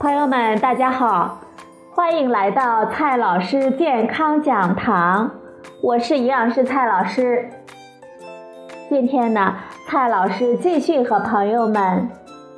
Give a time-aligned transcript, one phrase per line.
[0.00, 1.40] 朋友们，大家好，
[1.92, 5.28] 欢迎来到蔡老师健康讲堂，
[5.82, 7.50] 我是营养师蔡老师。
[8.88, 9.56] 今天呢，
[9.88, 12.08] 蔡老师继续和朋友们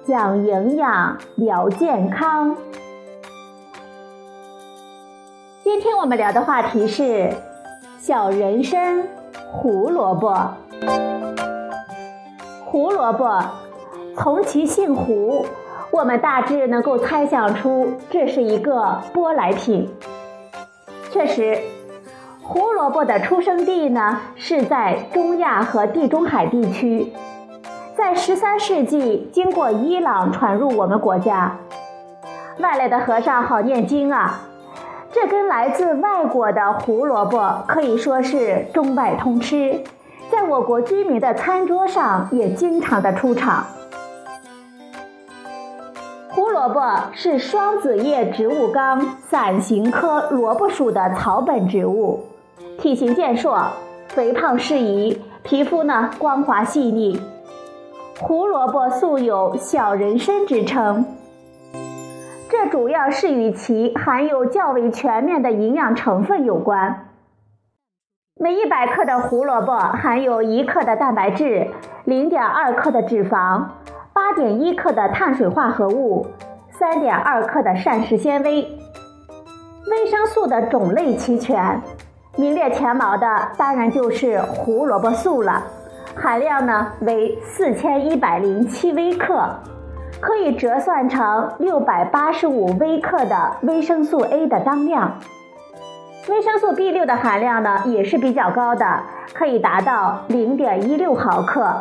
[0.06, 2.54] 讲营养聊健康。
[5.64, 7.32] 今天我们聊的话题是
[7.98, 9.02] 小人参
[9.50, 10.36] 胡萝卜。
[12.66, 13.42] 胡萝卜
[14.14, 15.46] 从其姓胡，
[15.92, 19.88] 我们大致能够猜想出这是一个舶来品。
[21.10, 21.58] 确实。
[22.42, 27.12] 胡萝卜的出生地呢是在中亚和地中海地区，
[27.96, 31.56] 在十三世纪经过伊朗传入我们国家。
[32.58, 34.40] 外来的和尚好念经啊，
[35.12, 39.84] 这根来自外国的胡萝卜可以说是中外通吃，
[40.28, 43.64] 在我国居民的餐桌上也经常的出场。
[46.60, 46.82] 萝卜
[47.14, 52.22] 是双子叶植物纲伞形科萝卜属的草本植物。
[52.76, 53.58] 体型健硕，
[54.08, 57.18] 肥胖适宜，皮肤呢光滑细腻。
[58.20, 61.06] 胡萝卜素有“小人参”之称，
[62.50, 67.06] 这主要是与其含有较为全面的营养成分有关。
[68.38, 71.68] 每一百克的胡萝卜含有一克的蛋白质，
[72.04, 73.64] 零点二克的脂肪，
[74.12, 76.26] 八点一克的碳水化合物，
[76.80, 81.78] 三点二克的膳食纤维，维生素的种类齐全。
[82.38, 83.26] 名列前茅的
[83.58, 85.62] 当然就是胡萝卜素了，
[86.16, 89.46] 含量呢为四千一百零七微克，
[90.22, 95.18] 可以折算成六百八十五微克的维生素 A 的当量。
[96.30, 99.02] 维生素 B 六的含量呢也是比较高的，
[99.34, 101.78] 可以达到零点一六毫克。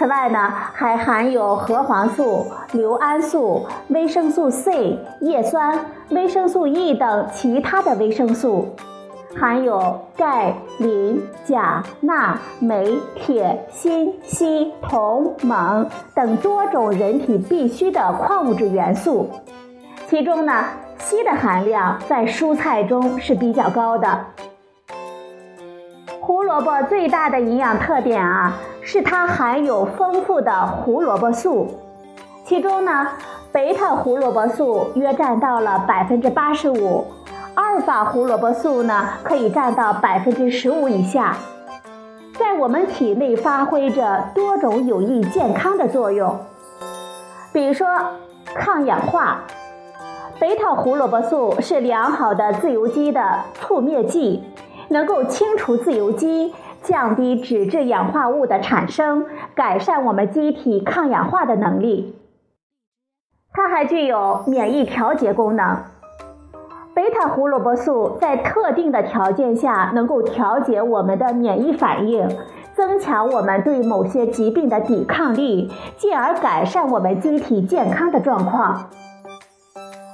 [0.00, 5.78] 此外呢还含有核黄素、硫胺素、维生素 C、叶酸、
[6.08, 8.74] 维生素 E 等其他的维生素。
[9.38, 19.28] 含有钙、磷、钾、钠、镁、铁、锌、硒、铜、锰等多种人体必需的矿物质元素，
[20.08, 20.64] 其中呢，
[20.98, 24.24] 硒的含量在蔬菜中是比较高的。
[26.22, 31.68] 胡萝卜最大的营养特点啊，是它含有丰富的胡萝卜素，
[32.44, 33.08] 其中呢，
[33.52, 37.04] 贝塔胡萝卜素约占到了百分之八十五。
[37.54, 41.36] 阿尔法胡萝卜素呢，可以占到百分之十五以下，
[42.38, 46.38] 在我们体内发挥着多种有益健康的作用。
[47.52, 47.86] 比如说，
[48.54, 49.42] 抗氧化，
[50.38, 54.42] 贝塔胡萝卜素是良好的自由基的促灭剂，
[54.88, 62.16] 能够清除自由基，降低脂质氧化物的产生，改善我们机体抗氧化的能力。
[63.52, 65.78] 它还具有免疫调节功能。
[66.94, 72.28] 贝塔胡萝卜素在特定的条件下能够调节我们的免疫反应，
[72.74, 78.90] 增强我们对某些疾病的抵抗力，进而改善我们机体健康的状况，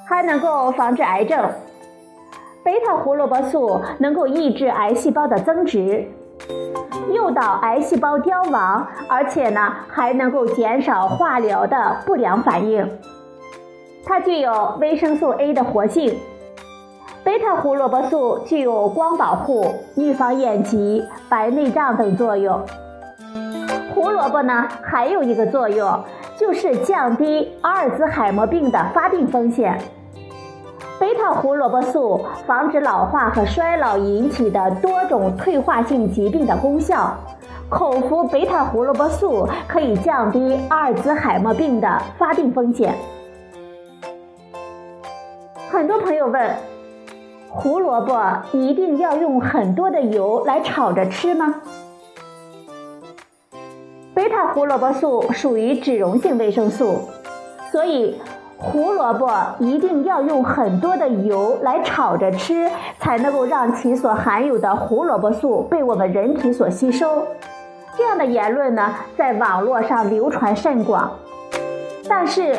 [0.07, 1.51] 还能够防治癌症。
[2.63, 6.07] 贝塔胡萝卜素能够抑制癌细胞的增殖，
[7.13, 12.89] 诱导癌细胞凋亡，而且呢还能够减少化疗的不良反应。
[14.05, 16.17] 它具有维生素 A 的活性。
[17.25, 22.65] 贝塔胡萝卜素具有光保护、预防眼疾、白内障等作用。
[23.93, 26.05] 胡萝卜呢，还有一个作用，
[26.39, 29.77] 就是降低阿尔兹海默病的发病风险。
[31.33, 37.17] 胡萝卜素防止老化和衰老引起的多种退化性疾病的功效。
[37.69, 42.95] 口服贝塔胡萝卜素可以降低阿尔兹海默病的发病风险。
[45.71, 46.57] 很多朋友问。
[47.49, 51.55] 胡萝卜一定要用很多的油来炒着吃吗？
[54.13, 57.09] 贝塔胡萝卜素属于脂溶性维生素，
[57.73, 58.21] 所以
[58.59, 67.27] 胡萝卜一定要用很多的油来炒着吃，才能够让其所含有的胡萝卜素被我们人体所吸收。
[67.97, 71.11] 这样的言论呢，在网络上流传甚广，
[72.09, 72.55] 但是。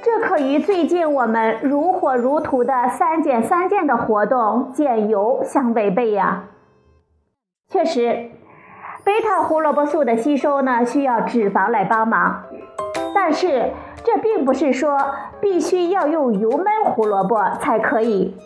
[0.00, 6.44] 这可与最近我们如火如荼的“三减三减”的活动减油相违背呀。
[7.68, 8.30] 确实，
[9.04, 12.44] 贝塔胡萝卜素的吸收呢需要脂肪来帮忙，
[13.12, 13.72] 但是
[14.04, 14.98] 这并不是说
[15.40, 18.36] 必须要用油焖胡萝卜才可以。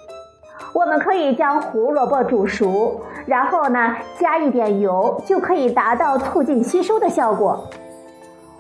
[0.75, 7.69] 我们可以将胡萝卜煮熟，然后呢加一点油，就可以达到促进吸收的效果。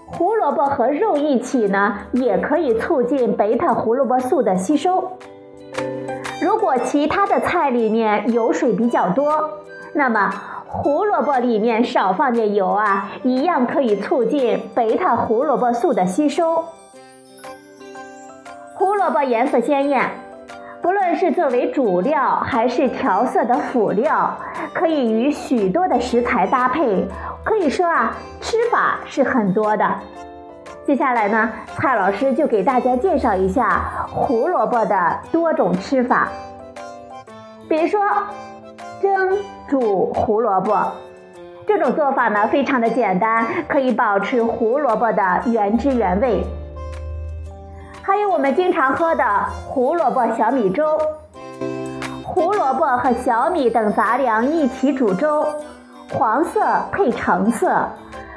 [0.06, 5.12] 胡萝卜和肉一起呢，也可以促进贝塔胡萝卜素的吸收。
[6.42, 9.48] 如果其他的菜里面油水比较多，
[9.94, 10.30] 那么
[10.74, 16.64] 胡萝卜里面少放点油啊，一样可以促进贝塔胡萝卜素的吸收。
[18.74, 20.10] 胡萝卜颜色鲜艳，
[20.80, 24.34] 不论是作为主料还是调色的辅料，
[24.72, 27.06] 可以与许多的食材搭配，
[27.44, 29.86] 可以说啊，吃法是很多的。
[30.86, 36.28] 接下来呢，蔡老师就给大家介绍一下胡萝卜的多种吃法。
[37.68, 38.00] 比如说，
[39.02, 39.36] 蒸、
[39.68, 40.80] 煮胡萝卜，
[41.66, 46.44] 这种做法呢非常的简单，可以保持胡萝卜的原汁原味。
[48.00, 49.24] 还有我们经常喝的
[49.66, 50.96] 胡萝卜小米粥，
[52.24, 55.44] 胡萝卜和小米等杂粮一起煮粥，
[56.12, 57.84] 黄色配橙色。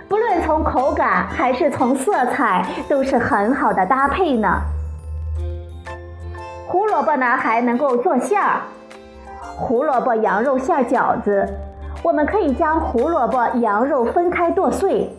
[0.09, 4.62] 不论从口感还是从色彩，都是很好的搭配呢。
[6.67, 8.62] 胡萝卜呢还能够做馅儿，
[9.57, 11.47] 胡萝卜羊肉馅饺子，
[12.03, 15.09] 我们可以将胡萝卜、羊肉分开剁碎，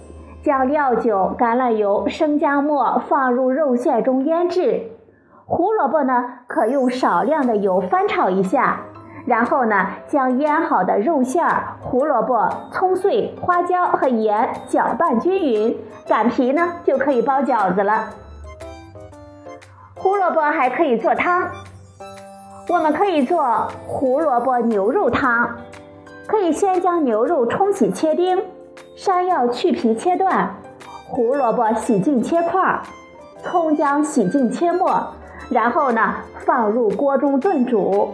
[0.42, 4.90] 将料酒、橄榄油、生姜末放入肉馅中腌制。
[5.46, 8.80] 胡萝卜呢可用少量的油翻炒一下。
[9.24, 11.44] 然后呢，将腌好的肉馅、
[11.80, 18.10] 胡萝卜、葱碎、花椒和盐搅拌均匀，擀皮呢就可以包饺子了。
[19.96, 21.42] 胡萝卜还可以做汤，
[22.68, 25.56] 我们可以做胡萝卜牛肉汤，
[26.26, 28.42] 可以先将牛肉冲洗切丁，
[28.96, 30.56] 山药去皮切段，
[31.06, 32.80] 胡萝卜洗净切块，
[33.42, 35.14] 葱姜洗净切末，
[35.48, 38.10] 然后呢放入锅中炖煮。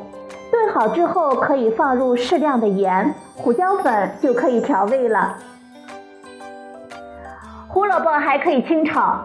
[0.50, 5.38] 炖好之后，可以放入适量的盐、胡椒粉，就可以调味了。
[7.68, 9.24] 胡萝卜还可以清炒，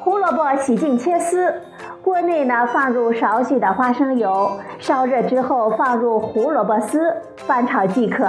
[0.00, 1.60] 胡萝卜洗净切丝，
[2.02, 4.50] 锅内呢放入少许的花生油，
[4.80, 8.28] 烧热之后放入胡萝卜丝，翻炒即可。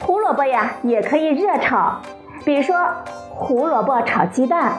[0.00, 2.00] 胡萝卜呀也可以热炒，
[2.44, 2.76] 比如说
[3.28, 4.72] 胡萝卜炒鸡蛋，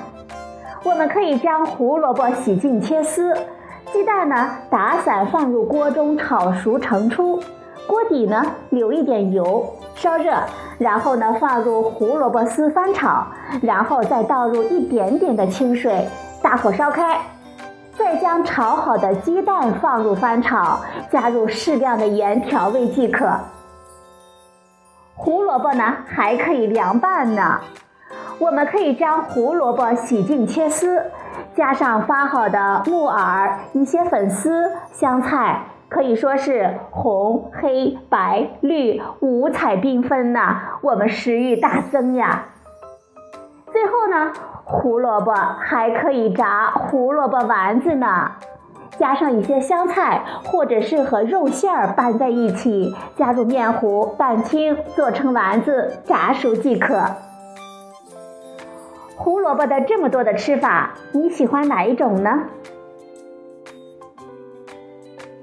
[0.84, 3.34] 我们可以将胡萝卜洗净切丝。
[3.94, 7.40] 鸡蛋呢，打散放入锅中炒熟盛出，
[7.88, 10.34] 锅底呢留一点油，烧热，
[10.78, 13.26] 然后呢放入胡萝卜丝翻炒，
[13.62, 16.08] 然后再倒入一点点的清水，
[16.42, 17.20] 大火烧开，
[17.98, 20.80] 再将炒好的鸡蛋放入翻炒，
[21.12, 23.30] 加入适量的盐调味即可。
[25.16, 27.62] 胡萝卜呢还可以凉拌呢，
[28.40, 31.04] 我们可以将胡萝卜洗净切丝。
[31.54, 42.46] 加上发好的木耳、一些粉丝、香菜，可以说是红、黑、白、绿五彩缤纷呐，我们食欲大增呀。
[43.72, 44.32] 最后呢，
[44.64, 48.32] 胡萝卜还可以炸胡萝卜丸子呢，
[48.98, 57.04] 加上一些香菜，或者是和肉馅儿拌在一起，加入面糊拌轻，做成丸子炸熟即可。
[59.18, 62.44] 胡萝卜的这么多的吃法，你喜欢哪一种呢？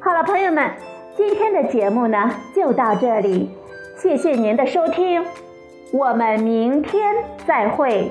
[0.00, 0.71] 好了，朋友们，
[1.16, 3.50] 今天的节目呢就到这里，
[3.97, 5.25] 谢谢您的收听，
[5.93, 7.14] 我们明天
[7.47, 8.11] 再会。